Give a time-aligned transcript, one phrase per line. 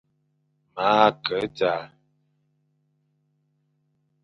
[0.73, 0.89] Ma
[1.23, 1.83] ke a dzaʼa.